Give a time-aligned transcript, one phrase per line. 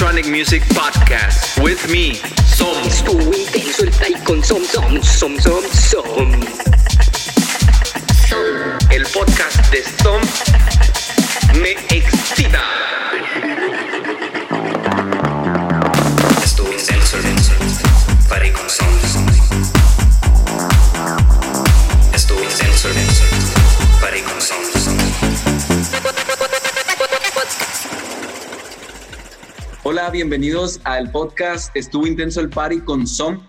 [0.00, 2.14] Electronic Music Podcast with me,
[2.46, 2.86] Som.
[2.86, 6.32] Estuvo intenso el con Som Som Som Som Som.
[8.92, 10.20] El podcast de Som
[11.60, 12.87] me excita.
[30.18, 33.40] Bienvenidos al podcast Estuvo Intenso el Party con Som.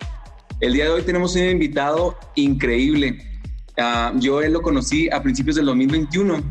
[0.59, 3.41] El día de hoy tenemos un invitado increíble.
[3.79, 6.43] Ah, yo él lo conocí a principios del 2021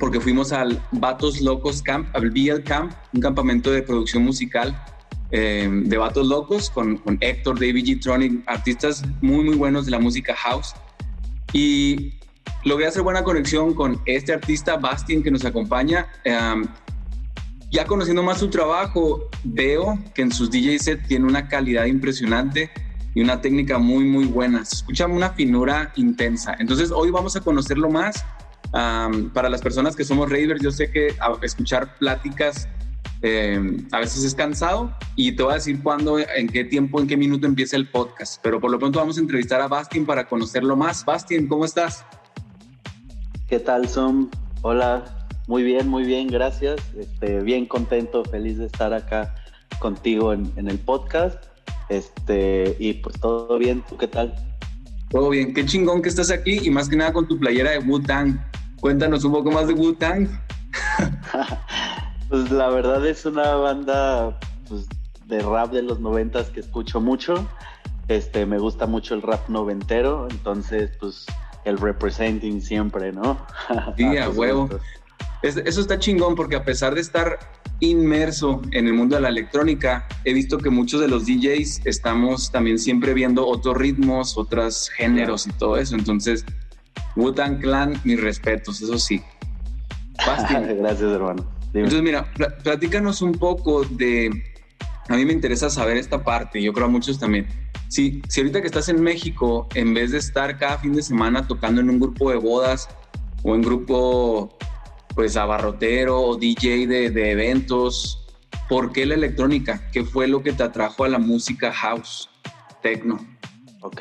[0.00, 4.76] porque fuimos al Vatos Locos Camp, al BL Camp, un campamento de producción musical
[5.30, 8.02] eh, de Vatos Locos con, con Héctor, David G.
[8.02, 10.74] Tronic, artistas muy, muy buenos de la música house.
[11.52, 12.14] Y
[12.64, 16.08] logré hacer buena conexión con este artista, Bastien, que nos acompaña.
[16.26, 16.64] Um,
[17.74, 22.70] ya conociendo más su trabajo, veo que en sus DJ set tiene una calidad impresionante
[23.16, 24.64] y una técnica muy, muy buena.
[24.64, 26.54] Se escucha una finura intensa.
[26.60, 28.24] Entonces, hoy vamos a conocerlo más.
[28.70, 32.68] Para las personas que somos ravers, yo sé que escuchar pláticas
[33.22, 37.08] eh, a veces es cansado y te voy a decir cuándo, en qué tiempo, en
[37.08, 38.40] qué minuto empieza el podcast.
[38.40, 41.04] Pero por lo pronto vamos a entrevistar a Bastien para conocerlo más.
[41.04, 42.04] Bastien, ¿cómo estás?
[43.48, 44.30] ¿Qué tal, Som?
[44.62, 46.80] Hola, muy bien, muy bien, gracias.
[46.98, 49.34] Este, bien contento, feliz de estar acá
[49.78, 51.44] contigo en, en, el podcast.
[51.88, 54.34] Este, y pues todo bien, ¿tú qué tal?
[55.10, 57.78] Todo bien, qué chingón que estás aquí y más que nada con tu playera de
[57.78, 58.40] Wu-Tang.
[58.80, 60.28] Cuéntanos un poco más de Wu-Tang.
[62.28, 64.86] pues la verdad es una banda pues,
[65.26, 67.48] de rap de los noventas que escucho mucho.
[68.08, 71.26] Este, me gusta mucho el rap noventero, entonces pues
[71.64, 73.38] el representing siempre, ¿no?
[73.96, 74.68] Sí, a huevo.
[75.42, 77.38] Es, eso está chingón porque a pesar de estar
[77.80, 82.50] inmerso en el mundo de la electrónica, he visto que muchos de los DJs estamos
[82.50, 85.94] también siempre viendo otros ritmos, otros géneros y todo eso.
[85.94, 86.44] Entonces,
[87.16, 89.22] Wu-Tang Clan, mis respetos, eso sí.
[90.16, 91.44] Gracias, hermano.
[91.72, 91.86] Dime.
[91.86, 94.30] Entonces, mira, pl platícanos un poco de...
[95.08, 97.46] A mí me interesa saber esta parte, yo creo a muchos también.
[97.88, 101.46] Si, si ahorita que estás en México, en vez de estar cada fin de semana
[101.46, 102.88] tocando en un grupo de bodas
[103.42, 104.56] o en grupo
[105.14, 108.20] pues abarrotero o DJ de, de, eventos.
[108.68, 109.90] ¿Por qué la electrónica?
[109.92, 112.30] ¿Qué fue lo que te atrajo a la música house,
[112.82, 113.18] techno?
[113.80, 114.00] Ok.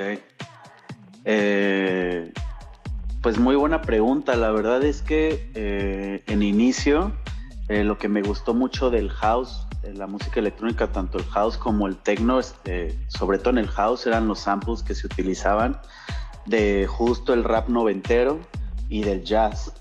[1.26, 2.32] Eh,
[3.22, 4.36] pues muy buena pregunta.
[4.36, 7.14] La verdad es que eh, en inicio
[7.70, 11.88] eh, lo que me gustó mucho del house, la música electrónica, tanto el house como
[11.88, 15.80] el techno, este, sobre todo en el house, eran los samples que se utilizaban
[16.46, 18.40] de justo el rap noventero
[18.90, 19.74] y del jazz.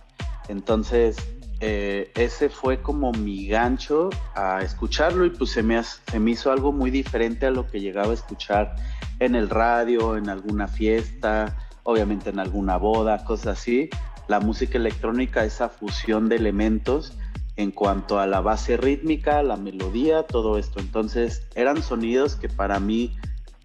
[0.49, 1.17] Entonces,
[1.61, 6.51] eh, ese fue como mi gancho a escucharlo y pues se me, se me hizo
[6.51, 8.75] algo muy diferente a lo que llegaba a escuchar
[9.21, 13.91] en el radio, en alguna fiesta, obviamente en alguna boda, cosas así.
[14.27, 17.17] La música electrónica, esa fusión de elementos
[17.57, 20.81] en cuanto a la base rítmica, la melodía, todo esto.
[20.81, 23.15] Entonces eran sonidos que para mí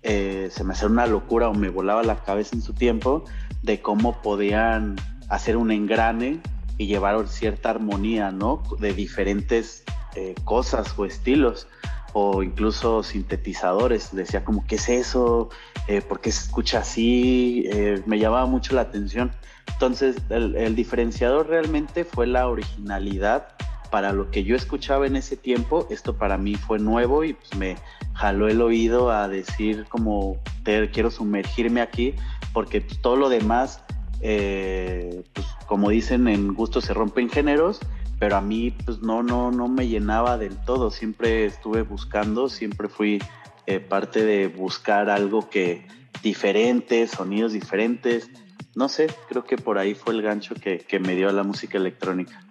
[0.03, 3.23] eh, se me hacía una locura o me volaba la cabeza en su tiempo
[3.63, 4.97] de cómo podían
[5.29, 6.41] hacer un engrane
[6.77, 8.63] y llevar cierta armonía, ¿no?
[8.79, 9.83] De diferentes
[10.15, 11.67] eh, cosas o estilos
[12.13, 14.15] o incluso sintetizadores.
[14.15, 15.49] Decía como, ¿qué es eso?
[15.87, 17.65] Eh, ¿Por qué se escucha así?
[17.67, 19.31] Eh, me llamaba mucho la atención.
[19.73, 23.49] Entonces, el, diferenciador realmente fue la originalidad
[23.91, 25.87] para lo que yo escuchaba en ese tiempo.
[25.91, 27.75] Esto para mí fue nuevo y pues me
[28.13, 32.15] jaló el oído a decir como, quiero sumergirme aquí,
[32.53, 33.83] porque pues, todo lo demás
[34.21, 37.79] eh, pues como dicen en gusto se rompen géneros,
[38.19, 42.87] pero a mí pues no, no, no me llenaba del todo, siempre estuve buscando, siempre
[42.87, 43.21] fui
[43.67, 45.85] eh, parte de buscar algo que
[46.23, 48.29] diferente, sonidos diferentes,
[48.75, 51.43] no sé, creo que por ahí fue el gancho que, que me dio a la
[51.43, 52.43] música electrónica.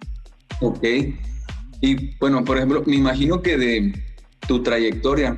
[0.61, 0.83] Ok,
[1.81, 4.03] y bueno, por ejemplo, me imagino que de
[4.47, 5.37] tu trayectoria,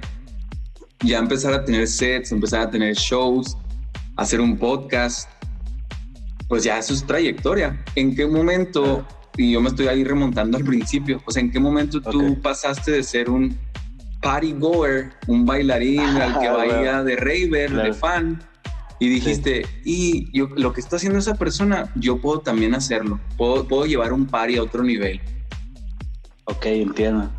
[1.03, 3.57] ya empezar a tener sets, empezar a tener shows,
[4.15, 5.29] hacer un podcast,
[6.49, 7.81] pues ya eso es trayectoria.
[7.95, 9.05] ¿En qué momento,
[9.37, 13.03] y yo me estoy ahí remontando al principio, pues en qué momento tú pasaste de
[13.03, 13.57] ser un
[14.21, 17.83] party goer, un bailarín al que baila de raver, claro.
[17.83, 18.43] de fan,
[18.99, 19.71] y dijiste, sí.
[19.85, 24.11] y yo, lo que está haciendo esa persona, yo puedo también hacerlo, puedo, puedo llevar
[24.11, 25.21] un party a otro nivel.
[26.45, 27.29] Ok, entiendo.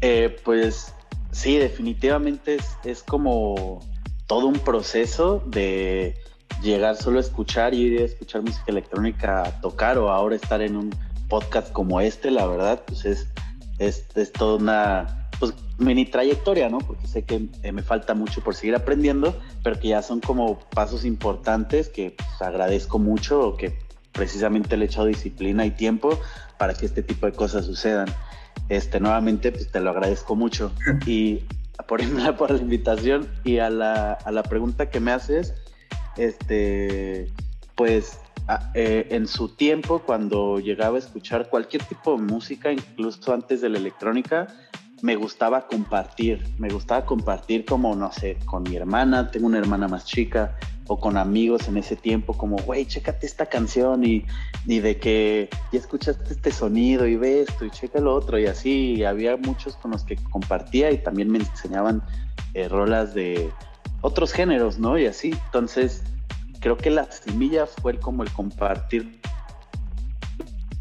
[0.00, 0.92] Eh, pues
[1.30, 3.80] sí, definitivamente es, es como
[4.26, 6.16] todo un proceso de
[6.62, 10.60] llegar solo a escuchar y ir a escuchar música electrónica a tocar o ahora estar
[10.62, 10.94] en un
[11.28, 13.28] podcast como este, la verdad, pues es,
[13.78, 16.78] es, es toda una pues mini trayectoria, ¿no?
[16.78, 20.58] Porque sé que eh, me falta mucho por seguir aprendiendo, pero que ya son como
[20.70, 23.78] pasos importantes que pues, agradezco mucho o que
[24.12, 26.18] precisamente le he echado disciplina y tiempo
[26.58, 28.08] para que este tipo de cosas sucedan.
[28.68, 30.72] Este, nuevamente, pues te lo agradezco mucho.
[31.06, 31.44] Y
[31.86, 32.00] por,
[32.36, 35.54] por la invitación y a la, a la pregunta que me haces,
[36.16, 37.30] este,
[37.74, 38.18] pues
[38.74, 43.68] eh, en su tiempo, cuando llegaba a escuchar cualquier tipo de música, incluso antes de
[43.68, 44.46] la electrónica,
[45.02, 49.88] me gustaba compartir, me gustaba compartir como, no sé, con mi hermana, tengo una hermana
[49.88, 50.56] más chica,
[50.88, 54.24] o con amigos en ese tiempo, como, güey, chécate esta canción y,
[54.66, 58.46] y, de que ya escuchaste este sonido y ve esto y checa lo otro, y
[58.46, 62.02] así, había muchos con los que compartía y también me enseñaban
[62.54, 63.50] eh, rolas de
[64.06, 64.96] otros géneros, ¿no?
[64.96, 66.04] Y así, entonces,
[66.60, 69.20] creo que la semilla fue como el compartir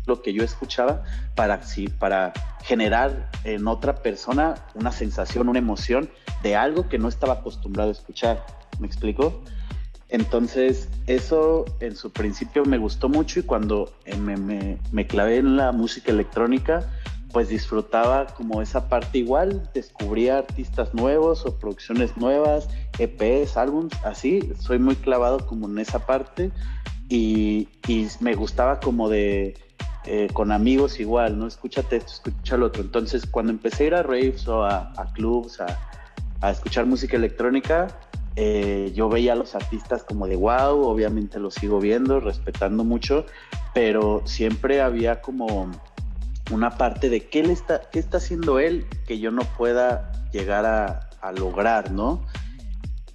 [0.05, 2.33] lo que yo escuchaba para, sí, para
[2.63, 6.07] generar en otra persona una sensación, una emoción
[6.43, 8.45] de algo que no estaba acostumbrado a escuchar.
[8.79, 9.41] ¿Me explico?
[10.09, 15.37] Entonces, eso en su principio me gustó mucho y cuando eh, me, me, me, clavé
[15.37, 16.87] en la música electrónica,
[17.35, 24.53] pues disfrutaba como esa parte igual, descubría artistas nuevos o producciones nuevas, EPs, álbums, así,
[24.59, 26.51] soy muy clavado como en esa parte
[27.09, 29.55] y, y me gustaba como de
[30.07, 31.47] eh, con amigos igual, ¿no?
[31.47, 32.83] Escúchate esto, escucha lo otro.
[32.83, 37.87] Entonces, cuando empecé a ir a raves o a, clubs, a, escuchar música electrónica,
[38.35, 43.25] eh, yo veía a los artistas como de wow, obviamente los sigo viendo, respetando mucho,
[43.73, 45.71] pero siempre había como
[46.51, 50.67] una parte de qué, le está, qué está haciendo él que yo no pueda llegar
[50.67, 52.23] a, a lograr, ¿no?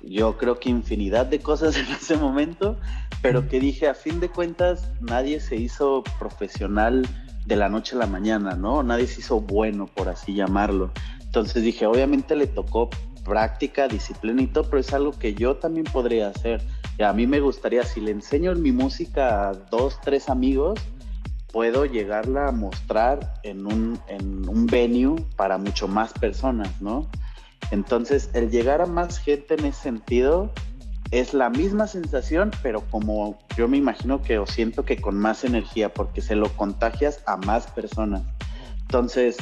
[0.03, 2.79] Yo creo que infinidad de cosas en ese momento,
[3.23, 7.07] pero que dije, a fin de cuentas, nadie se hizo profesional
[7.47, 8.83] de la noche a la mañana, ¿no?
[8.83, 10.91] Nadie se hizo bueno, por así llamarlo.
[11.21, 12.91] Entonces dije, obviamente le tocó
[13.25, 16.63] práctica, disciplina y todo, pero es algo que yo también podría hacer.
[16.99, 20.81] Y a mí me gustaría, si le enseño mi música a dos, tres amigos,
[21.53, 27.09] puedo llegarla a mostrar en un, en un venue para mucho más personas, ¿no?
[27.71, 30.53] Entonces, el llegar a más gente en ese sentido
[31.11, 35.45] es la misma sensación, pero como yo me imagino que o siento que con más
[35.45, 38.23] energía, porque se lo contagias a más personas.
[38.83, 39.37] Entonces,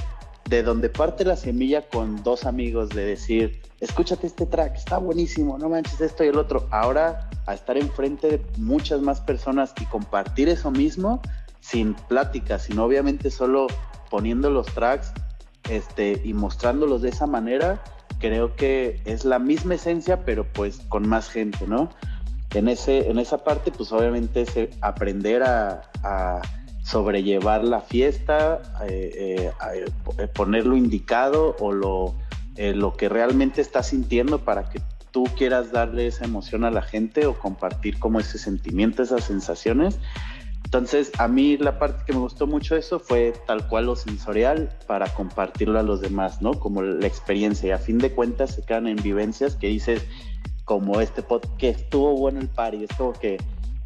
[0.49, 5.59] de donde parte la semilla con dos amigos de decir, escúchate este track, está buenísimo,
[5.59, 9.85] no manches esto y el otro, ahora a estar enfrente de muchas más personas y
[9.87, 11.21] compartir eso mismo
[11.61, 13.67] sin plática, sino obviamente solo
[14.11, 15.12] poniendo los tracks
[15.69, 17.82] este, y mostrándolos de esa manera,
[18.19, 21.91] creo que es la misma esencia, pero pues con más gente, ¿no?
[22.55, 25.82] En, ese, en esa parte, pues obviamente es eh, aprender a,
[26.82, 32.15] sobrellevar la fiesta, eh, eh, poner lo indicado o lo,
[32.56, 34.81] lo que realmente estás sintiendo para que
[35.11, 39.99] tú quieras darle esa emoción a la gente o compartir como ese sentimiento, esas sensaciones.
[40.69, 44.69] Entonces, a mí la parte que me gustó mucho eso fue tal cual lo sensorial
[44.87, 46.53] para compartirlo a los demás, ¿no?
[46.53, 47.70] Como la experiencia.
[47.70, 50.05] Y a fin de cuentas se quedan en vivencias que dices,
[50.67, 53.38] como este pod que estuvo bueno el party, es como que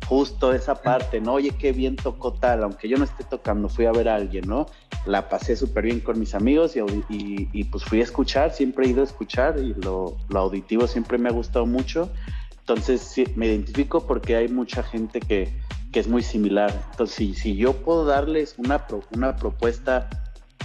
[0.08, 1.34] justo esa parte, ¿no?
[1.34, 4.48] Oye, qué bien tocó tal, aunque yo no esté tocando, fui a ver a alguien,
[4.48, 4.66] ¿no?
[5.06, 8.88] La pasé súper bien con mis amigos y, y, pues fui a escuchar, siempre he
[8.90, 12.10] ido a escuchar y lo, lo auditivo siempre me ha gustado mucho.
[12.58, 15.48] Entonces me identifico porque hay mucha gente que
[15.92, 16.72] que es muy similar.
[16.90, 18.84] Entonces, si, yo puedo darles una,
[19.14, 20.08] una propuesta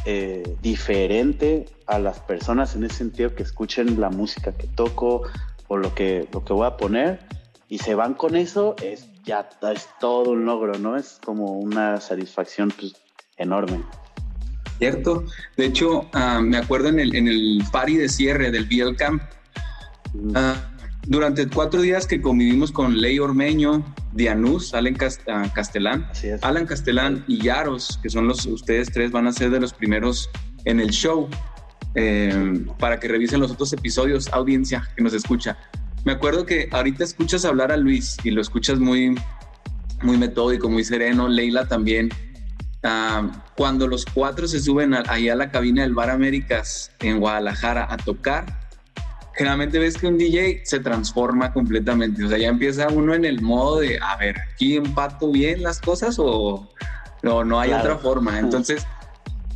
[0.05, 5.23] eh, diferente a las personas en ese sentido que escuchen la música que toco
[5.67, 7.19] o lo que, lo que voy a poner
[7.67, 10.95] y se van con eso, es ya es todo un logro, ¿no?
[10.95, 12.95] Es como una satisfacción pues,
[13.35, 13.83] enorme.
[14.79, 15.25] Cierto.
[15.57, 19.21] De hecho, ah, me acuerdo en el, en el party de cierre del BL Camp,
[20.13, 20.76] uh,
[21.07, 23.83] durante cuatro días que convivimos con Ley Ormeño,
[24.13, 24.97] Dianus, Alan
[25.27, 26.07] ah, Castellán,
[26.41, 30.29] Alan Castellán y Yaros, que son los, ustedes tres van a ser de los primeros
[30.65, 31.29] en el show,
[31.95, 35.57] eh, para que revisen los otros episodios, audiencia que nos escucha.
[36.03, 39.15] Me acuerdo que ahorita escuchas hablar a Luis y lo escuchas muy,
[40.03, 42.09] muy metódico, muy sereno, Leila también.
[42.83, 47.87] Ah, cuando los cuatro se suben ahí a la cabina del Bar Américas en Guadalajara
[47.89, 48.66] a tocar,
[49.37, 52.25] generalmente ves que un DJ se transforma completamente.
[52.25, 55.79] O sea, ya empieza uno en el modo de, a ver, ¿aquí empato bien las
[55.79, 56.67] cosas o
[57.21, 58.39] no, no hay otra forma?
[58.39, 58.85] Entonces,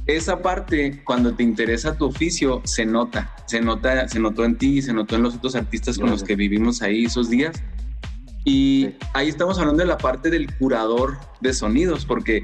[0.06, 3.34] esa parte, cuando te interesa tu oficio, se nota.
[3.48, 6.36] Se nota, se notó en ti, se notó en los otros artistas con los que
[6.36, 7.62] vivimos ahí esos días.
[8.46, 12.44] Y ahí estamos hablando de la parte del curador de sonidos, porque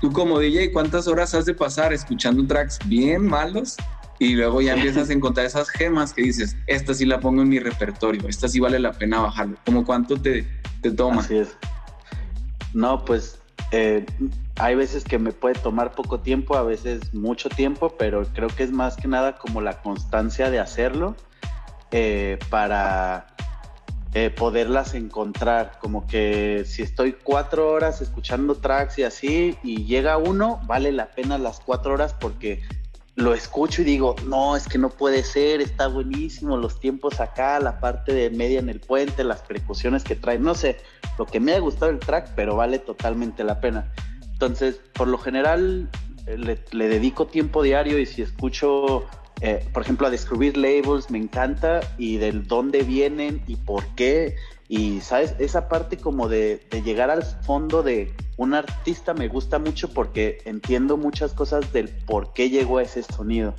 [0.00, 3.76] tú como DJ, ¿cuántas horas has de pasar escuchando tracks bien malos
[4.24, 7.48] Y luego ya empiezas a encontrar esas gemas que dices, esta sí la pongo en
[7.48, 9.56] mi repertorio, esta sí vale la pena bajarlo.
[9.64, 10.46] ¿Cómo cuánto te,
[10.80, 11.20] te toma?
[11.20, 11.56] Así es.
[12.72, 13.38] No, pues
[13.70, 14.04] eh,
[14.56, 18.62] hay veces que me puede tomar poco tiempo, a veces mucho tiempo, pero creo que
[18.62, 21.16] es más que nada como la constancia de hacerlo
[21.90, 23.34] eh, para
[24.14, 25.78] eh, poderlas encontrar.
[25.80, 31.10] Como que si estoy cuatro horas escuchando tracks y así, y llega uno, vale la
[31.10, 32.62] pena las cuatro horas porque
[33.16, 37.60] lo escucho y digo, no, es que no puede ser, está buenísimo, los tiempos acá,
[37.60, 40.78] la parte de media en el puente, las precauciones que trae, no sé,
[41.18, 43.92] lo que me ha gustado el track, pero vale totalmente la pena.
[44.32, 45.88] Entonces, por lo general,
[46.26, 49.06] eh, le, dedico tiempo diario y si escucho,
[49.40, 54.34] eh, por ejemplo, a descubrir labels, me encanta y del dónde vienen y por qué.
[54.68, 55.34] Y, ¿sabes?
[55.38, 60.38] Esa parte como de, de llegar al fondo de un artista me gusta mucho porque
[60.44, 63.54] entiendo muchas cosas del por qué llegó a ese sonido.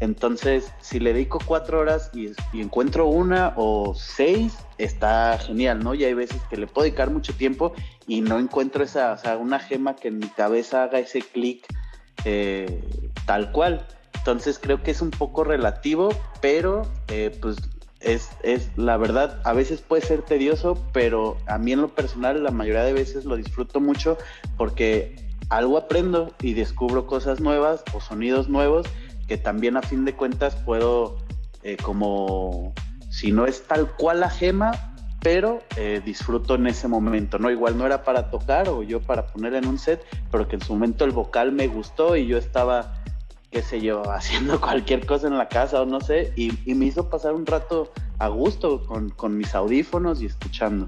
[0.00, 5.94] Entonces, si le dedico cuatro horas y, encuentro una o seis, está genial, ¿no?
[5.94, 7.74] Y hay veces que le puedo dedicar mucho tiempo
[8.06, 11.66] y no encuentro esa, o sea, una gema que en mi cabeza haga ese clic
[12.24, 12.82] eh,
[13.26, 13.86] tal cual.
[14.14, 16.08] Entonces creo que es un poco relativo,
[16.40, 17.56] pero eh, pues
[18.00, 22.42] es, es, la verdad, a veces puede ser tedioso, pero a mí en lo personal
[22.42, 24.16] la mayoría de veces lo disfruto mucho
[24.56, 28.86] porque algo aprendo y descubro cosas nuevas o sonidos nuevos
[29.26, 31.18] que también a fin de cuentas puedo
[31.62, 32.72] eh, como,
[33.10, 34.72] si no es tal cual la gema,
[35.20, 37.50] pero eh, disfruto en ese momento, ¿no?
[37.50, 40.62] Igual no era para tocar o yo para poner en un set, pero que en
[40.62, 42.99] su momento el vocal me gustó y yo estaba,
[43.50, 47.08] qué sé yo, haciendo cualquier cosa en la casa o no sé, y, me hizo
[47.08, 50.86] pasar un rato a gusto con, mis audífonos y escuchando.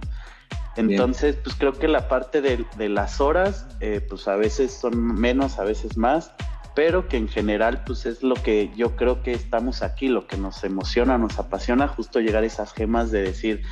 [0.77, 5.59] Entonces, pues creo que la parte de, las horas, eh, pues a veces son menos,
[5.59, 6.33] a veces más,
[6.75, 10.37] pero que en general pues es lo que yo creo que estamos aquí, lo que
[10.37, 13.63] nos emociona, nos apasiona, justo llegar a esas gemas de decir,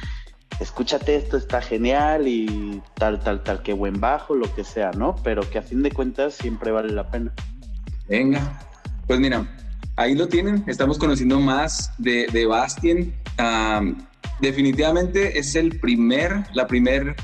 [0.61, 5.17] escúchate esto, está genial y tal, tal, tal, que buen bajo, lo que sea, ¿no?
[5.23, 7.33] Pero que a fin de cuentas siempre vale la pena.
[8.07, 8.41] Venga,
[9.11, 9.45] pues mira,
[9.97, 13.13] ahí lo tienen, estamos conociendo más de, de Bastien.
[14.41, 17.17] definitivamente es el primer, la primer,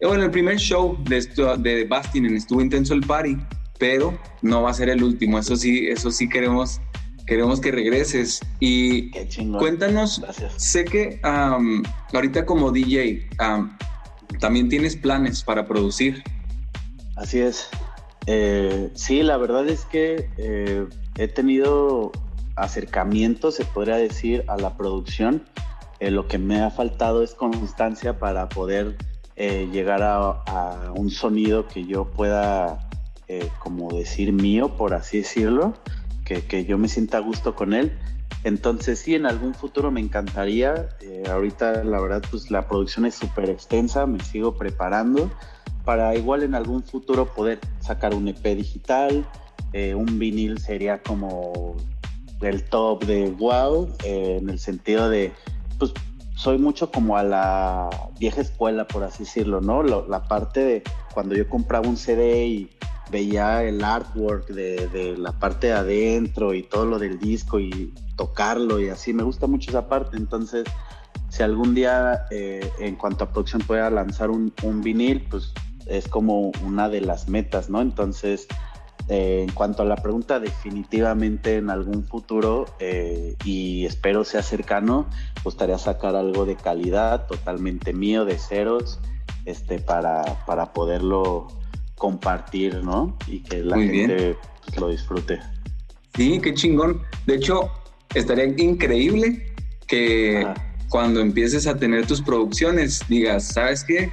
[0.00, 3.36] bueno, el primer show de, esto, de Bastien en Estuvo Intenso el Party
[3.80, 5.40] pero no va a ser el último.
[5.40, 6.80] Eso sí, eso sí queremos,
[7.26, 8.40] queremos que regreses.
[8.60, 9.10] Y
[9.58, 10.22] cuéntanos,
[10.56, 11.20] sé que
[12.12, 13.28] ahorita como DJ
[14.38, 16.22] también tienes planes para producir.
[17.16, 17.68] Así es.
[18.26, 20.86] Eh, sí, la verdad es que eh,
[21.16, 22.12] he tenido
[22.56, 25.44] acercamientos, se podría decir, a la producción.
[26.00, 28.96] Eh, lo que me ha faltado es constancia para poder
[29.34, 32.88] llegar a, un sonido que yo pueda
[33.58, 35.74] como decir mío, por así decirlo,
[36.24, 37.98] que, yo me sienta a gusto con él.
[38.44, 40.90] Entonces sí, en algún futuro me encantaría.
[41.28, 45.28] Ahorita la verdad pues la producción es súper extensa, me sigo preparando
[45.84, 49.26] para igual en algún futuro poder sacar un EP digital.
[49.72, 51.76] Eh, un vinil sería como
[52.40, 55.32] el top de wow, en el sentido de,
[55.78, 55.92] pues
[56.36, 59.82] soy mucho como a la vieja escuela, por así decirlo, ¿no?
[59.82, 60.82] la parte de
[61.14, 62.70] cuando yo compraba un CD y
[63.12, 68.80] veía el artwork de, la parte de adentro y todo lo del disco y tocarlo
[68.80, 69.12] y así.
[69.12, 70.16] Me gusta mucho esa parte.
[70.16, 70.64] Entonces,
[71.28, 75.52] si algún día eh, en cuanto a producción pueda lanzar un, vinil, pues
[75.86, 77.80] es como una de las metas, ¿no?
[77.80, 78.46] Entonces,
[79.08, 85.06] eh, en cuanto a la pregunta, definitivamente en algún futuro eh, y espero sea cercano,
[85.42, 89.00] gustaría sacar algo de calidad, totalmente mío, de ceros,
[89.44, 91.48] este, para, para poderlo
[91.96, 93.16] compartir, ¿no?
[93.26, 95.40] Y que la gente pues, lo disfrute.
[96.14, 97.02] Sí, qué chingón.
[97.26, 97.70] De hecho,
[98.14, 99.54] estaría increíble
[99.86, 100.46] que
[100.88, 104.12] cuando empieces a tener tus producciones digas, ¿sabes qué?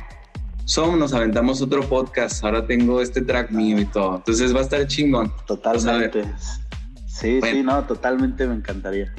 [0.69, 4.17] Son, nos aventamos otro podcast, ahora tengo este track mío y todo.
[4.17, 5.33] Entonces va a estar chingón.
[5.47, 6.23] Totalmente.
[7.07, 9.11] sí, sí, no, totalmente me encantaría.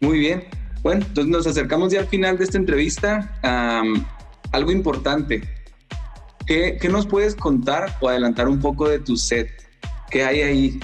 [0.00, 0.48] Muy bien.
[0.82, 3.38] Bueno, entonces nos acercamos ya al final de esta entrevista.
[4.50, 5.42] algo importante,
[6.44, 9.48] ¿Qué, nos puedes contar o adelantar un poco de tu set?
[10.10, 10.80] ¿Qué hay ahí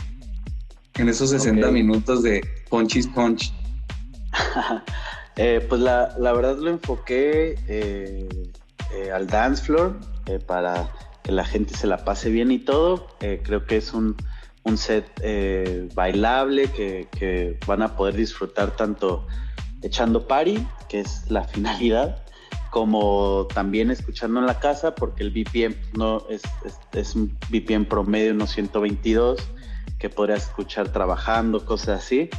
[0.94, 3.52] en esos 60 minutos de Punchy's Punch?
[5.36, 8.28] Eh, pues la, verdad lo enfoqué eh,
[8.94, 9.98] eh, al dance floor
[10.46, 10.90] para
[11.22, 13.08] que la gente se la pase bien y todo.
[13.18, 14.16] creo que es un,
[14.76, 15.06] set
[15.94, 19.26] bailable que, que, van a poder disfrutar tanto
[19.82, 22.22] echando party, que es la finalidad,
[22.70, 26.42] como también escuchando en la casa, porque el BPM no es,
[26.92, 29.40] es, un BPM promedio, unos 122,
[29.98, 32.30] que podrías escuchar trabajando, cosas así.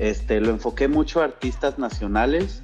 [0.00, 2.62] este, lo enfoqué mucho a artistas nacionales,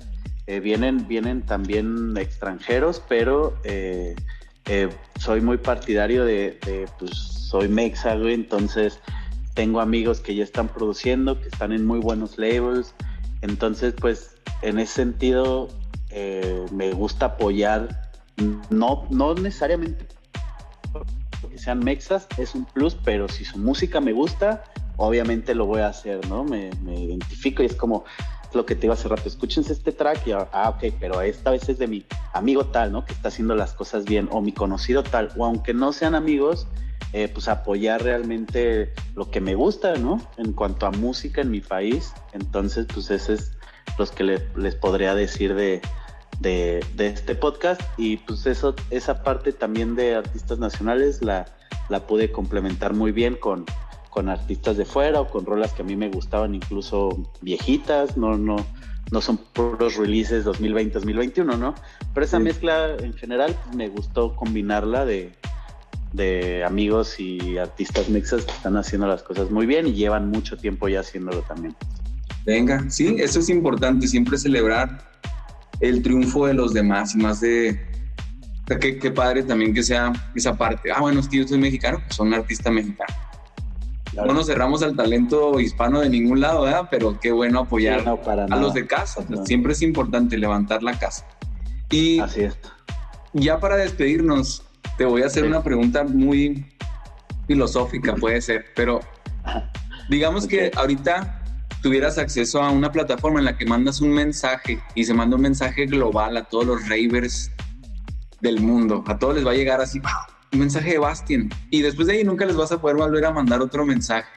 [0.49, 4.17] eh, vienen, vienen también extranjeros, pero eh,
[4.67, 4.89] eh,
[5.19, 9.01] soy muy partidario de, pues soy mexa, güey, entonces
[9.55, 12.95] tengo amigos que ya están produciendo, que están en muy buenos labels,
[13.43, 15.69] entonces pues en ese sentido
[16.73, 18.11] me gusta apoyar,
[18.71, 20.07] no, no necesariamente
[21.53, 24.65] que sean mexas, es un plus, pero si su música me gusta,
[24.97, 26.45] obviamente lo voy a hacer, ¿no?
[26.45, 28.05] Me, me identifico y es como
[28.55, 31.69] lo que te iba hace rato, escúchense este track y, ah, ok, pero esta vez
[31.69, 33.05] es de mi amigo tal, ¿no?
[33.05, 36.67] Que está haciendo las cosas bien, o mi conocido tal, o aunque no sean amigos,
[37.13, 40.21] eh, pues apoyar realmente lo que me gusta, ¿no?
[40.39, 43.53] En cuanto a música en mi país, entonces, pues ese es
[43.99, 45.83] los que le, les podría decir de,
[46.41, 51.47] de, de, este podcast y pues eso, esa parte también de artistas nacionales la,
[51.89, 53.67] la pude complementar muy bien con,
[54.13, 58.37] con artistas de fuera o con rolas que a mí me gustaban, incluso viejitas, no,
[58.37, 58.57] no,
[59.11, 61.75] no son puros releases 2020-2021, ¿no?
[62.13, 62.43] Pero esa sí.
[62.43, 65.33] mezcla en general pues, me gustó combinarla de,
[66.13, 70.59] de amigos y artistas mixas que están haciendo las cosas muy bien y llevan mucho
[70.59, 71.75] tiempo ya haciéndolo también.
[72.45, 75.11] Venga, sí, eso es importante, siempre celebrar
[75.81, 77.81] el triunfo de los demás y más de...
[78.79, 80.93] Qué, qué padre también que sea esa parte.
[80.93, 83.32] Ah, bueno, es que yo soy mexicano, pues soy un artista mexicano.
[84.13, 84.29] Claro.
[84.29, 86.89] No nos cerramos al talento hispano de ningún lado, ¿verdad?
[86.91, 88.57] Pero qué bueno apoyar sí, no, a nada.
[88.61, 89.25] los de casa.
[89.29, 89.45] No.
[89.47, 91.27] Siempre es importante levantar la casa.
[91.91, 92.59] Y Así es.
[93.33, 94.63] ya para despedirnos,
[94.99, 95.49] te voy a hacer sí.
[95.49, 96.67] una pregunta muy
[97.47, 99.01] filosófica, puede ser, pero
[100.09, 100.71] digamos okay.
[100.71, 101.43] que ahorita
[101.83, 105.43] tuvieras acceso a una plataforma en la que mandas un mensaje y se manda un
[105.43, 107.51] mensaje global a todos los ravers
[108.41, 109.03] del mundo.
[109.07, 110.01] A todos les va a llegar así,
[110.53, 111.51] un mensaje de Bastien.
[111.71, 114.29] Y después de ahí nunca les vas a poder volver a mandar otro mensaje.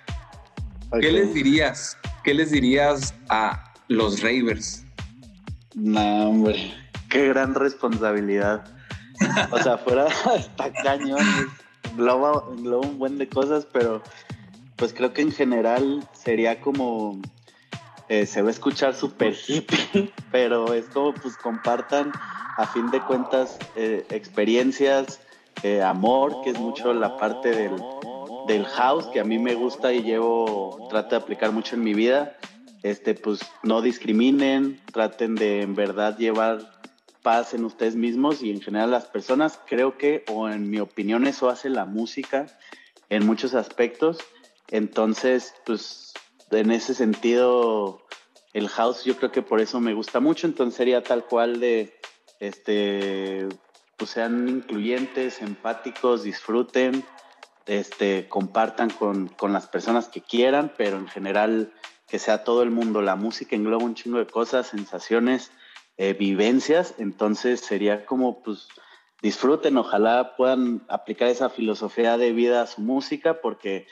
[0.89, 1.01] Okay.
[1.01, 1.97] ¿Qué les dirías?
[2.23, 4.85] ¿Qué les dirías a los ravers?
[5.75, 6.73] No, hombre,
[7.09, 8.65] qué gran responsabilidad.
[9.51, 11.19] O sea, fuera está cañón,
[11.91, 14.01] engloba, engloba un buen de cosas, pero
[14.75, 17.19] pues creo que en general sería como
[18.07, 22.11] eh, se va a escuchar súper hippie, pero es como pues compartan
[22.57, 25.19] a fin de cuentas eh, experiencias,
[25.63, 27.75] eh, amor, que es mucho la parte del,
[28.47, 31.93] del, house que a mí me gusta y llevo, trato de aplicar mucho en mi
[31.93, 32.37] vida.
[32.83, 36.59] Este, pues no discriminen, traten de en verdad llevar
[37.23, 39.59] paz en ustedes mismos y en general las personas.
[39.65, 42.45] Creo que, o en mi opinión, eso hace la música
[43.09, 44.19] en muchos aspectos.
[44.69, 46.13] Entonces, pues
[46.51, 48.05] en ese sentido,
[48.53, 50.45] el house yo creo que por eso me gusta mucho.
[50.45, 51.95] Entonces sería tal cual de,
[52.39, 53.47] este,
[53.97, 57.03] pues sean incluyentes, empáticos, disfruten,
[57.65, 61.73] este, compartan con, con, las personas que quieran, pero en general
[62.07, 63.01] que sea todo el mundo.
[63.01, 65.51] La música engloba un chingo de cosas, sensaciones,
[65.97, 68.67] eh, vivencias, entonces sería como, pues,
[69.21, 73.87] disfruten, ojalá puedan aplicar esa filosofía de vida a su música, porque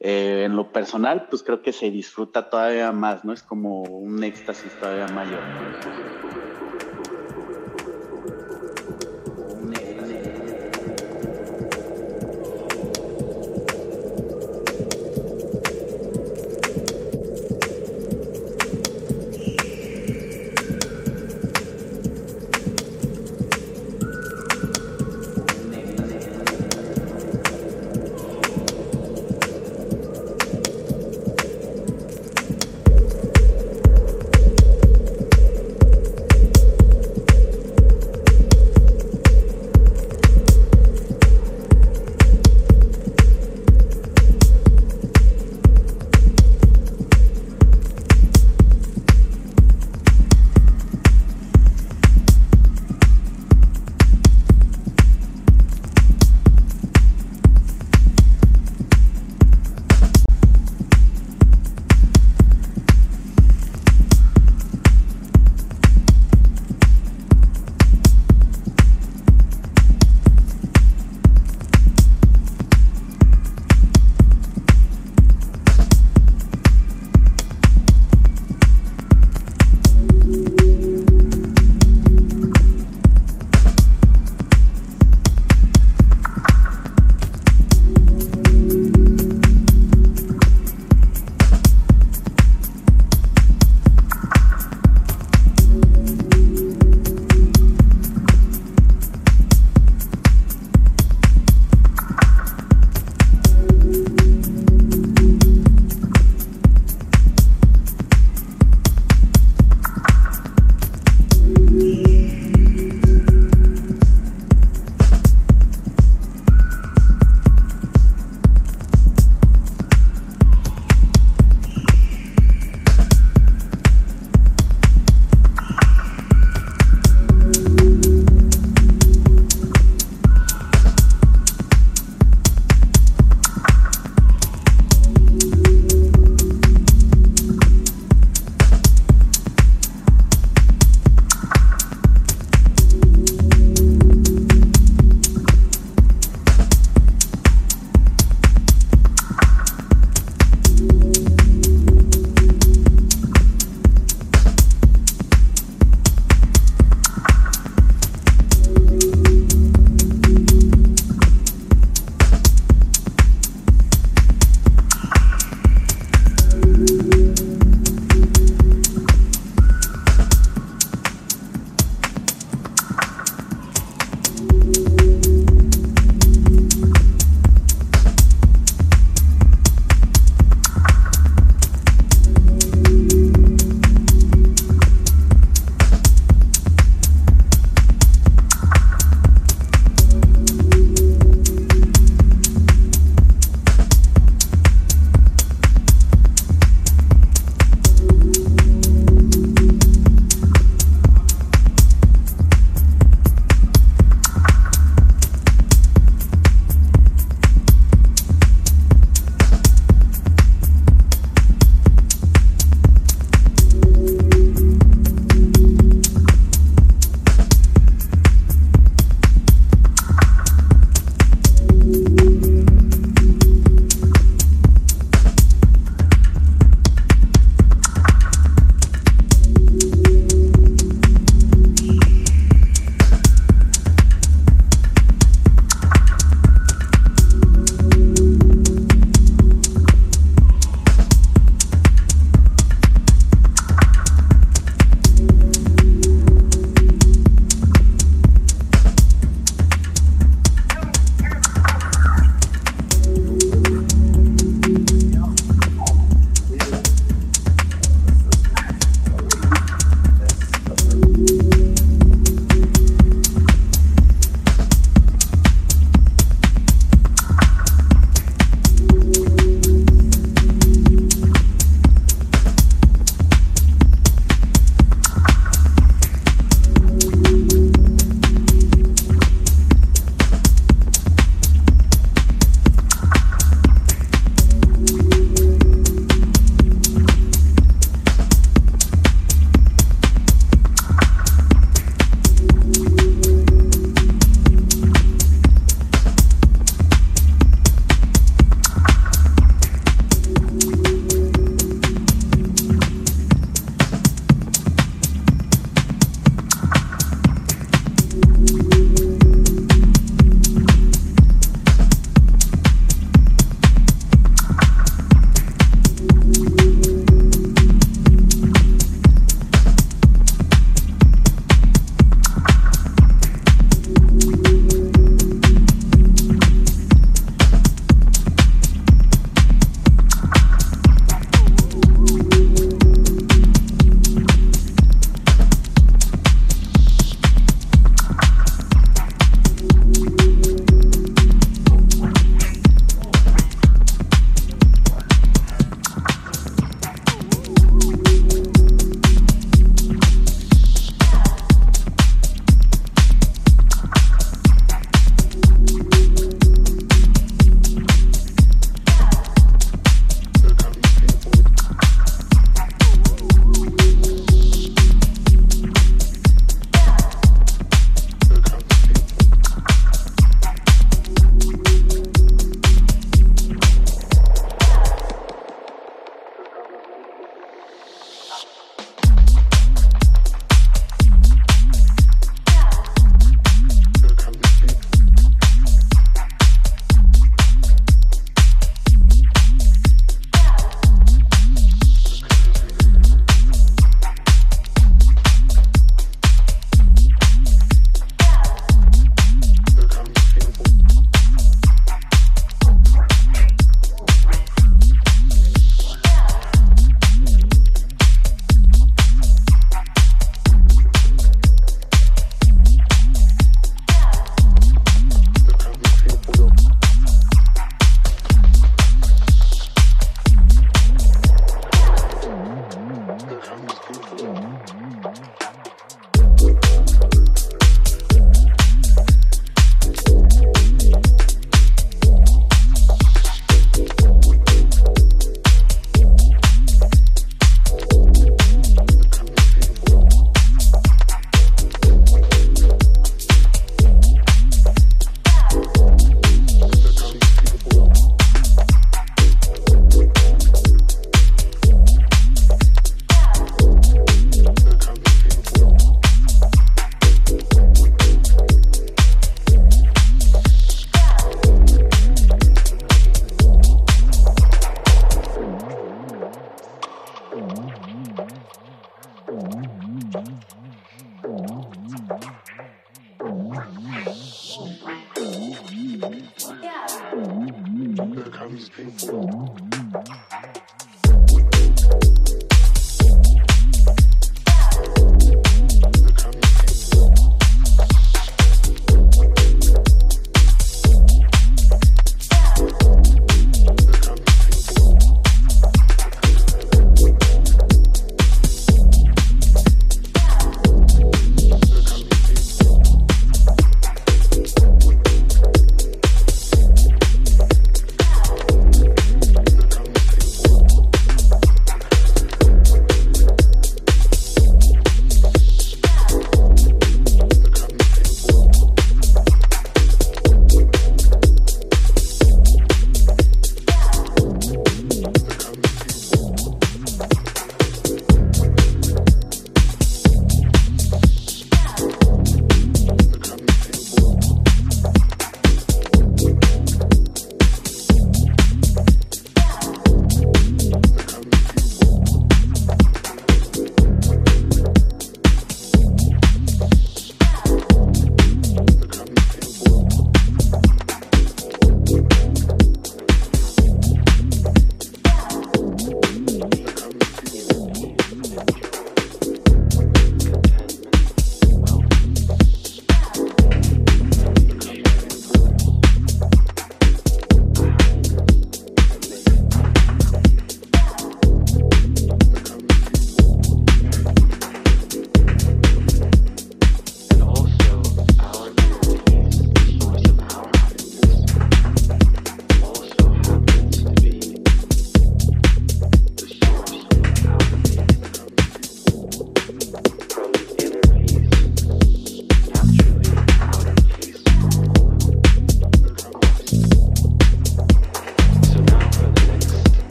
[0.00, 3.32] eh, en lo personal, pues creo que se disfruta todavía más, ¿no?
[3.32, 5.40] Es como un éxtasis todavía mayor.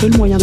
[0.00, 0.39] Seul moyen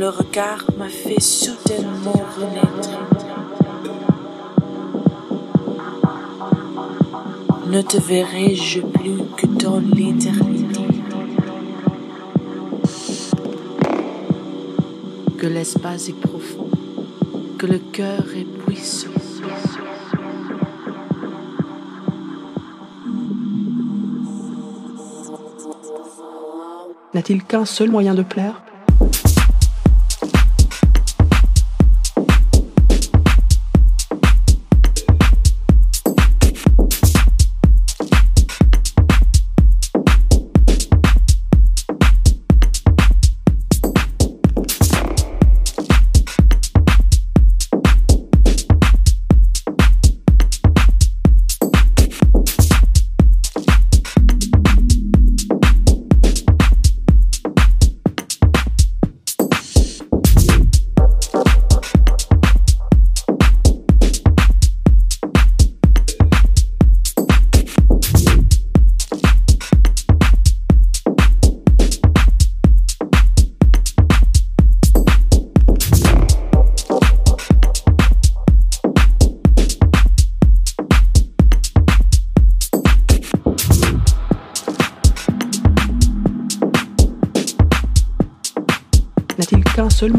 [0.00, 2.90] le regard m'a fait soudainement renaître.
[7.66, 10.86] Ne te verrai-je plus que dans l'éternité?
[15.36, 16.70] Que l'espace est profond,
[17.58, 19.10] que le cœur est puissant.
[27.12, 28.62] N'a-t-il qu'un seul moyen de plaire?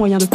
[0.01, 0.30] Moyen de